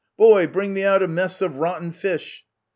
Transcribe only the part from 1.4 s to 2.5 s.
of rotten fish